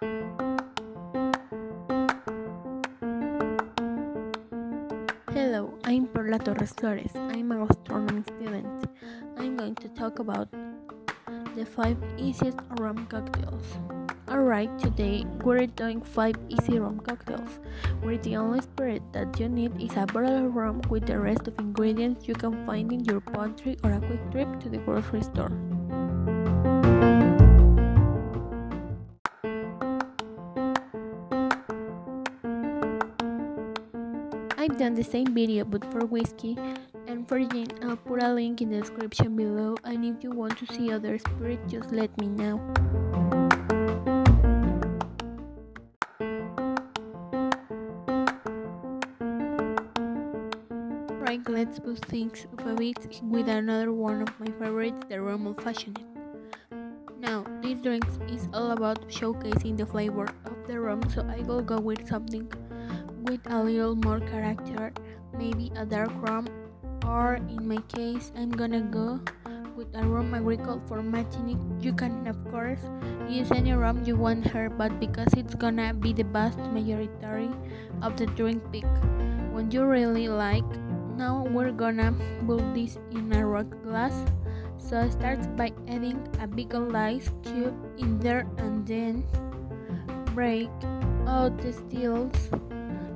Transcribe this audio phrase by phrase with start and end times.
[0.00, 0.16] Hello,
[5.84, 7.10] I'm Perla Torres Flores.
[7.14, 8.88] I'm a gastronomy student.
[9.36, 10.48] I'm going to talk about
[11.54, 13.76] the 5 easiest rum cocktails.
[14.26, 17.58] Alright, today we're doing 5 easy rum cocktails,
[18.00, 21.46] where the only spirit that you need is a bottle of rum with the rest
[21.46, 25.20] of ingredients you can find in your pantry or a quick trip to the grocery
[25.20, 25.52] store.
[34.80, 36.56] Done the same video but for whiskey
[37.06, 40.56] and for gin I'll put a link in the description below and if you want
[40.56, 42.56] to see other spirits just let me know.
[51.20, 55.46] Right, let's boost things up a bit with another one of my favorites, the rum
[55.46, 56.00] old fashioned.
[57.18, 61.60] Now, this drink is all about showcasing the flavor of the rum, so I will
[61.60, 62.50] go with something
[63.30, 64.90] with a little more character,
[65.38, 66.50] maybe a dark rum,
[67.06, 69.22] or in my case, I'm gonna go
[69.78, 71.62] with a rum agricole for Martinique.
[71.78, 72.82] You can, of course,
[73.30, 77.54] use any rum you want here, but because it's gonna be the vast majority
[78.02, 78.90] of the drink pick,
[79.54, 80.66] when you really like
[81.14, 82.10] now we're gonna
[82.50, 84.26] put this in a rock glass.
[84.74, 89.22] So start by adding a big ice cube in there and then
[90.34, 90.72] break
[91.30, 92.50] out the stills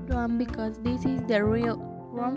[0.08, 1.76] rum because this is the real
[2.10, 2.36] rum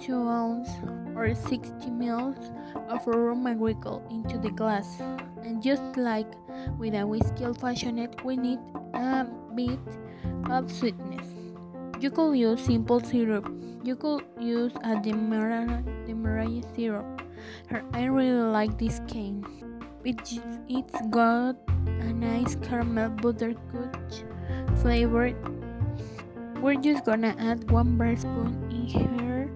[0.00, 0.74] 2 ounces
[1.14, 2.52] or 60 mils
[2.88, 5.00] of rum agricole into the glass
[5.42, 6.28] and just like
[6.78, 8.58] with a whiskey fashioned we need
[8.94, 9.80] a bit
[10.50, 11.26] of sweetness
[12.00, 13.48] you could use simple syrup
[13.86, 15.84] you could use a demerara
[16.74, 17.22] syrup.
[17.92, 19.44] I really like this cane.
[20.04, 24.24] It's, it's got a nice caramel butterscotch
[24.82, 25.34] flavor.
[26.60, 29.50] We're just gonna add one bar spoon in here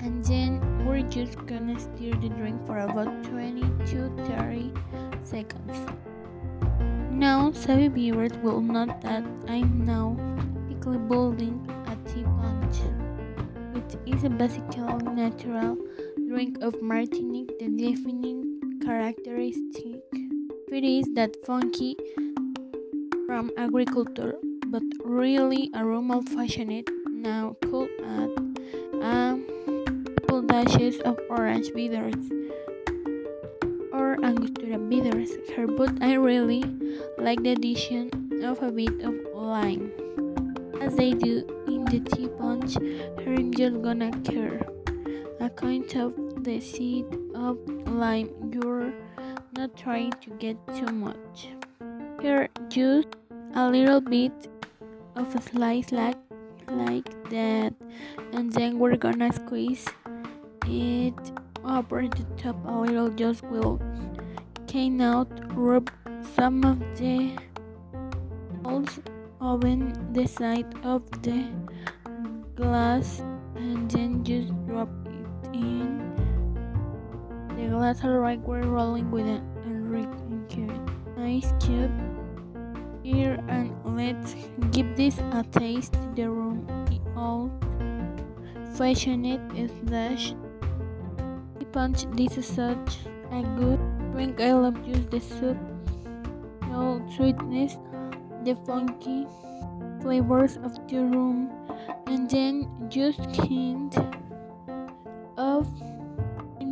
[0.00, 4.72] and then we're just gonna stir the drink for about 20 to 30
[5.22, 5.76] seconds.
[7.10, 10.16] Now, savvy viewers will note that I'm now
[10.66, 12.80] quickly building a ti' punch.
[14.06, 15.76] is a basically natural
[16.28, 20.02] drink of Martinique, the defining characteristic.
[20.72, 21.96] It is that funky
[23.26, 24.34] from agriculture,
[24.70, 26.88] but really aroma fashioned.
[27.10, 28.30] Now could add
[29.02, 29.38] a
[30.20, 32.30] couple dashes of orange bitters
[33.92, 36.64] or Angostura bitters here, but I really
[37.18, 38.10] like the addition
[38.42, 39.92] of a bit of lime
[40.80, 44.66] as they do in the ti' punch, here I'm just gonna care
[45.38, 48.30] a kind of the seed of lime.
[48.52, 48.92] You're
[49.56, 51.48] not trying to get too much.
[52.20, 53.08] Here, just
[53.54, 54.32] a little bit
[55.16, 56.16] of a slice like
[56.68, 57.74] like that,
[58.32, 59.86] and then we're gonna squeeze
[60.66, 61.18] it
[61.64, 63.10] over the top a little.
[63.10, 63.80] Just will
[64.66, 65.90] cane out, rub
[66.34, 67.36] some of the
[68.64, 69.00] holes
[69.40, 71.48] open the side of the
[72.54, 73.20] glass
[73.56, 75.98] and then just drop it in
[77.56, 78.04] the glass.
[78.04, 79.42] Alright we're rolling with an
[80.48, 82.09] cube ice cube
[83.02, 84.34] here and let's
[84.72, 85.96] give this a taste.
[86.14, 86.66] The room
[87.16, 87.50] all
[88.76, 89.40] fashioned
[89.84, 90.34] slash
[91.72, 92.98] punch this is such
[93.30, 93.78] a good
[94.12, 95.58] drink I love just the soup.
[96.66, 97.76] No sweetness.
[98.44, 99.26] The funky
[100.00, 101.50] flavors of the room.
[102.06, 103.94] And then just hint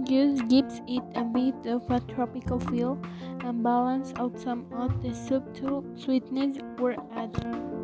[0.08, 2.98] just gives it a bit of a tropical feel
[3.44, 7.78] and balance out some of the subtle sweetness we're adding.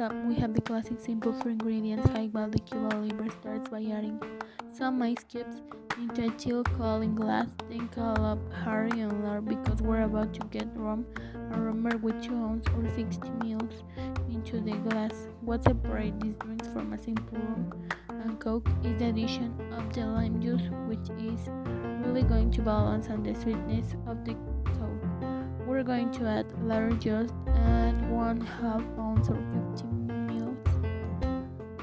[0.00, 4.20] up, we have the classic simple for ingredients like the Cuba Libre starts by adding
[4.72, 5.60] some ice cubes
[5.98, 10.46] into a chill cooling glass, then call up Harry and Lar because we're about to
[10.46, 11.04] get rum.
[11.34, 13.82] And remember with 2 ounces or 60 mils
[14.48, 15.12] into the glass.
[15.42, 17.38] What separates these drinks from a simple
[18.08, 21.48] and coke is the addition of the lime juice, which is
[22.04, 24.34] really going to balance on the sweetness of the
[24.64, 25.66] coke.
[25.66, 29.38] We're going to add Lar juice and one half ounce or
[29.74, 30.56] 50 mils.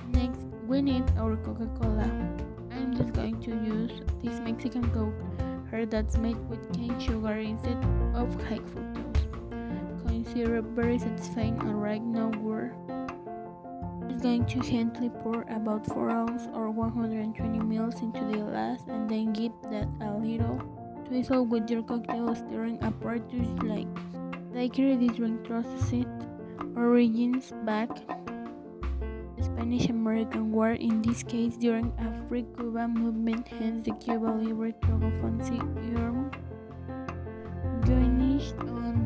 [0.09, 2.09] Next, we need our Coca-Cola
[2.71, 5.13] I'm just going to use this Mexican Coke
[5.69, 7.77] here that's made with cane sugar instead
[8.15, 8.85] of high fructose.
[10.36, 12.76] Syrup very satisfying and right now we're
[14.10, 19.10] just going to gently pour about 4 ounces or 120 ml into the glass and
[19.10, 20.60] then give that a little
[21.08, 23.88] twizzle with your cocktail stirring apparatus like
[24.52, 25.40] likely this drink
[25.94, 26.08] it
[26.76, 27.90] origins back
[29.40, 34.74] Spanish American War, in this case during a free Cuba movement, hence the Cuba Libre
[34.82, 35.60] Struggle fancy
[35.94, 36.32] term.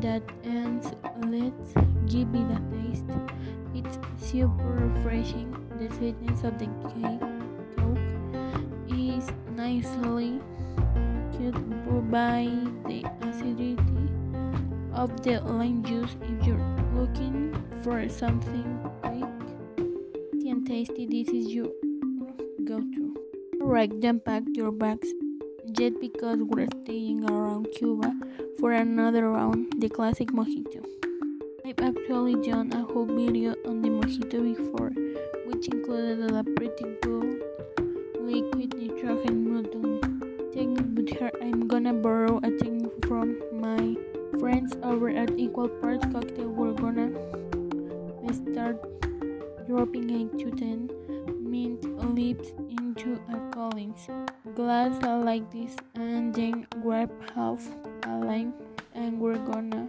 [0.00, 0.86] That ends,
[1.26, 1.72] let's
[2.06, 3.04] give it a taste.
[3.74, 3.98] It's
[4.30, 5.54] super refreshing.
[5.78, 7.20] The sweetness of the cake
[7.76, 7.98] coke
[8.88, 10.40] is nicely
[11.36, 12.48] cut by
[12.86, 13.76] the acidity
[14.94, 18.80] of the lime juice if you're looking for something
[20.50, 21.68] and tasty, this is your
[22.64, 23.14] go-to.
[23.62, 25.08] Alright, then pack your bags.
[25.70, 28.12] Just because we're staying around Cuba
[28.58, 30.84] for another round, the classic mojito.
[31.64, 34.90] I've actually done a whole video on the mojito before,
[35.46, 37.42] which included a pretty good
[38.18, 40.00] liquid nitrogen modeling
[40.52, 43.96] technique, but here I'm gonna borrow a technique from my
[44.38, 46.48] friends over at Equal Parts Cocktail.
[46.48, 47.10] We're gonna
[48.32, 48.76] start
[49.66, 50.90] dropping 8 to 10
[51.40, 51.84] mint
[52.14, 52.52] leaves
[52.90, 54.08] into a Collins
[54.56, 57.62] glass like this and then grab half
[58.06, 58.52] a lime
[58.94, 59.86] and we're gonna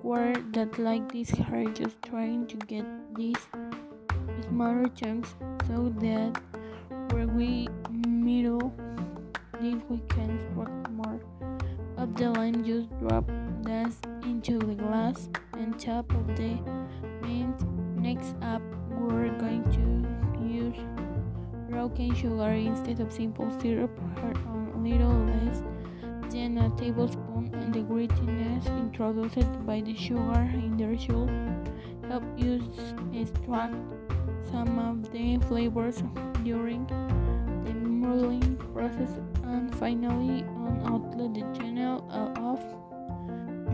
[0.00, 1.30] pour that like this.
[1.30, 2.86] Here just trying to get
[3.16, 3.42] these
[4.48, 5.34] smaller chunks
[5.66, 6.40] so that
[7.10, 8.72] where we middle
[9.60, 11.18] this we can squirt more
[11.96, 13.26] of the lime juice drop
[13.62, 13.90] that
[14.22, 16.54] into the glass and top of the
[17.22, 17.58] mint.
[17.98, 20.11] Next up we're going to
[21.96, 23.90] cane sugar instead of simple syrup
[24.22, 25.62] a little less
[26.30, 31.30] than a tablespoon and the grittiness introduced by the sugar in there should
[32.08, 32.62] help you
[33.12, 33.74] extract
[34.50, 36.02] some of the flavors
[36.44, 36.86] during
[37.64, 39.10] the mulling process.
[39.44, 42.60] And finally on outlet the channel of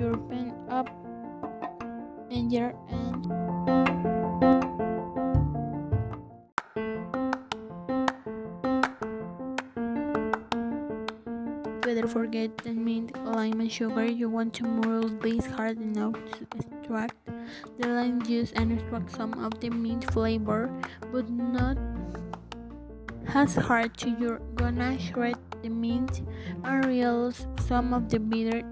[0.00, 0.88] your pen up
[2.30, 4.17] and your end
[11.88, 14.04] better forget the mint, lime, and sugar.
[14.04, 17.16] You want to mold base hard enough to extract
[17.80, 20.68] the lime juice and extract some of the mint flavor,
[21.10, 21.78] but not
[23.32, 26.20] as hard to you're gonna shred the mint
[26.62, 28.68] and realize some of the bitter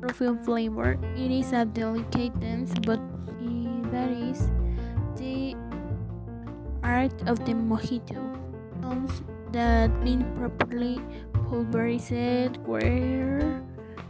[0.00, 0.94] perfume flavor.
[1.18, 3.02] It is a delicate dance, but
[3.90, 4.54] that is
[5.18, 5.58] the
[6.86, 8.22] art of the mojito.
[9.54, 10.98] That being properly
[11.46, 13.62] pulverized we're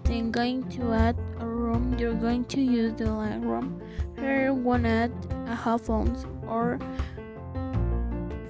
[0.05, 1.95] then going to add a rum.
[1.99, 3.77] You're going to use the lime rum.
[4.17, 5.13] Here one add
[5.45, 6.79] a half ounce or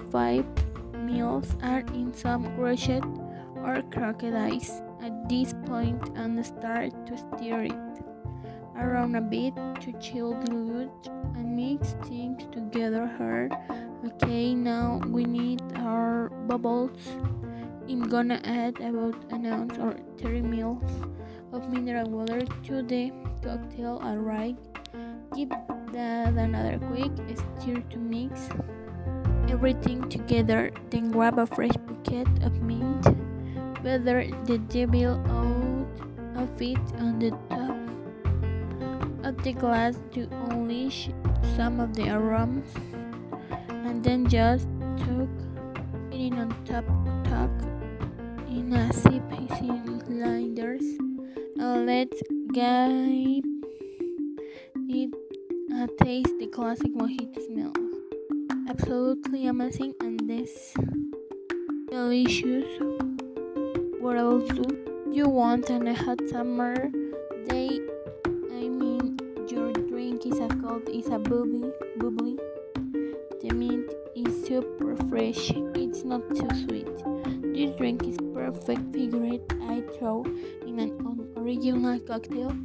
[0.09, 0.45] five
[0.95, 3.03] mils are in some crushed
[3.59, 8.03] or cracked ice at this point and start to stir it
[8.79, 9.51] around a bit
[9.81, 13.51] to chill the dilute and mix things together here
[14.03, 16.97] okay now we need our bubbles.
[17.87, 20.81] I'm gonna add about an ounce or 30 ml
[21.53, 23.13] of mineral water to the
[23.43, 24.57] cocktail alright?
[25.35, 25.49] Give
[25.93, 28.49] that another quick stir to mix
[29.49, 33.05] everything together then grab a fresh bucket of mint
[33.81, 35.87] feather the devil out
[36.41, 37.77] of it on the top
[39.23, 41.09] of the glass to unleash
[41.55, 43.04] some of the aromas and
[44.05, 45.33] then just tuck
[46.11, 46.85] it on top
[47.25, 47.49] tuck
[48.47, 49.23] in a sip
[49.57, 50.85] cylinders.
[51.57, 52.21] And let's
[52.53, 53.43] give
[54.87, 55.11] it
[55.73, 57.73] a taste the classic mojito smell.
[58.69, 60.75] Absolutely amazing and this
[61.89, 62.69] delicious
[63.99, 64.63] what else do
[65.11, 66.75] you want on a hot summer
[67.47, 67.79] day
[68.51, 72.14] i mean your drink is a cold is a the mint
[74.55, 76.87] super fresh it's not too sweet
[77.55, 80.23] this drink is perfect figure I throw
[80.65, 80.91] in an
[81.35, 82.55] original cocktail.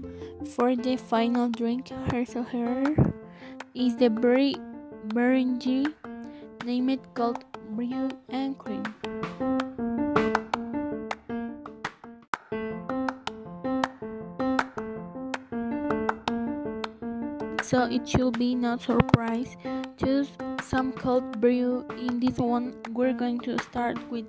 [0.54, 2.96] For the final drink, her so here
[3.74, 4.56] is the berry
[5.08, 5.92] Beringy
[6.64, 8.82] named called Brew and Cream.
[17.62, 19.56] So it should be no surprise.
[19.96, 20.30] Choose
[20.62, 21.84] some cold brew.
[21.98, 24.26] In this one, we're going to start with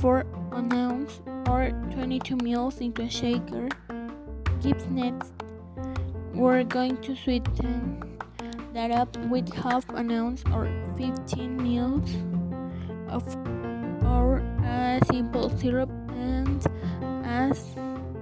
[0.00, 3.68] 4 ounce or 22 ml into a shaker.
[4.60, 5.32] Gibbs next.
[6.34, 8.18] We're going to sweeten
[8.72, 13.24] that up with half an ounce or 15 ml of
[14.04, 16.64] or a simple syrup and
[17.24, 17.76] as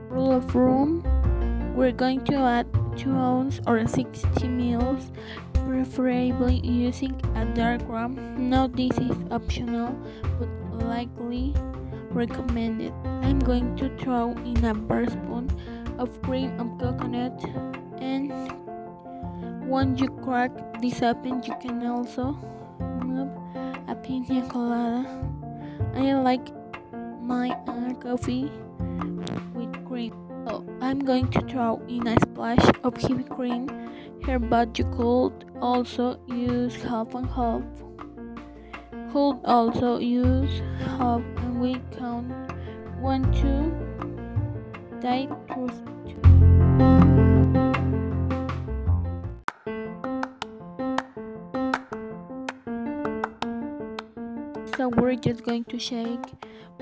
[0.09, 1.03] rule of thumb
[1.77, 2.67] we're going to add
[2.97, 5.01] 2 ounces or 60 ml
[5.67, 8.17] preferably using a dark rum
[8.51, 9.93] now this is optional
[10.39, 10.49] but
[10.85, 11.55] likely
[12.11, 12.93] recommended.
[13.23, 15.51] I'm going to throw in a bar spoon
[15.99, 17.39] of cream of coconut
[17.99, 18.33] and
[19.67, 20.51] once you crack
[20.81, 22.33] this open you can also
[23.05, 23.31] move
[23.89, 25.07] a pina colada.
[25.95, 26.49] I like
[27.23, 28.51] my uh, coffee
[29.55, 30.13] with cream.
[30.47, 33.69] So I'm going to throw in a splash of heavy cream
[34.25, 37.63] here but you could also use half and half.
[39.13, 41.23] Could also use half.
[41.39, 42.31] And we count.
[43.01, 43.73] One two.
[45.01, 45.83] Twist
[54.77, 56.27] so we're just going to shake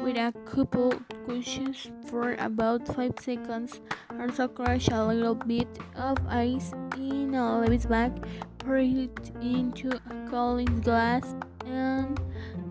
[0.03, 0.93] with a couple
[1.27, 3.81] cushions for about 5 seconds.
[4.21, 8.13] Also crush a little bit of ice in a Lewis bag
[8.59, 11.35] pour it into a cold glass
[11.67, 12.21] and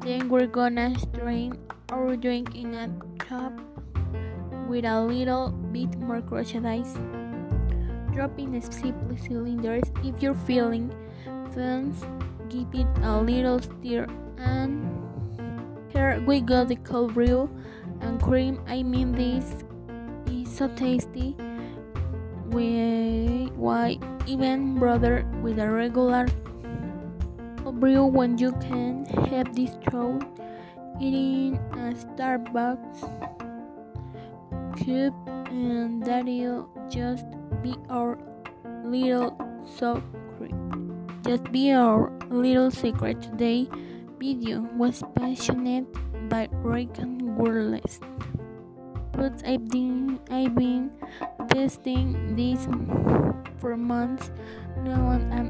[0.02, 1.58] then we're gonna strain
[1.92, 3.54] our drink in a cup
[4.68, 6.98] with a little bit more crushed ice.
[8.14, 9.84] Drop in simply cylinders.
[10.04, 10.92] If you're feeling
[11.54, 12.04] fans
[12.50, 14.08] give it a little stir
[14.38, 14.97] and
[15.98, 17.50] here we got the cold brew
[18.02, 18.62] and cream.
[18.68, 19.66] I mean, this
[20.30, 21.36] is so tasty.
[22.54, 26.28] We, why even brother with a regular
[27.64, 30.22] cold brew when you can have this through
[31.02, 33.02] eating a Starbucks
[34.78, 35.16] cup
[35.50, 37.26] and that'll just
[37.64, 38.20] be our
[38.86, 39.34] little
[39.66, 40.54] secret.
[41.24, 43.68] Just be our little secret today
[44.20, 45.86] video was passionate
[46.30, 48.00] by Raycon Wireless.
[49.14, 50.92] But I've been, I've been
[51.50, 52.68] testing this
[53.58, 54.32] for months
[54.84, 55.50] now and I'm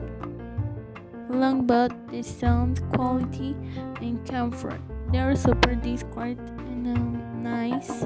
[1.29, 3.55] long about the sound quality
[4.01, 4.79] and comfort.
[5.12, 8.03] They're super discreet and um, nice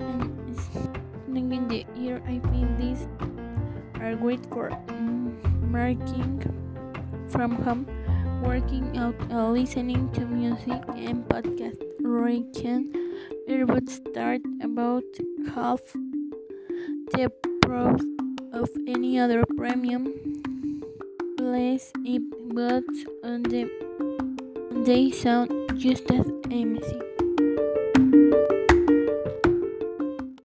[0.00, 2.22] and in the ear.
[2.26, 3.06] I think these
[4.00, 4.70] are great for
[5.62, 6.42] marking
[7.28, 7.95] from home
[8.42, 11.80] working out, uh, listening to music, and podcast.
[12.02, 12.92] Raycon
[13.46, 15.04] it would start about
[15.54, 15.80] half
[17.12, 17.30] the
[17.62, 18.02] price
[18.52, 20.06] of any other premium
[21.36, 22.84] place, but
[23.22, 23.70] on the
[24.84, 27.15] they sound just as amazing.